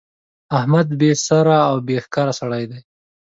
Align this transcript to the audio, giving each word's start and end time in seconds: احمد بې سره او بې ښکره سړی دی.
احمد 0.57 0.87
بې 0.99 1.11
سره 1.27 1.55
او 1.69 1.75
بې 1.87 1.97
ښکره 2.05 2.33
سړی 2.39 2.63
دی. 2.71 2.79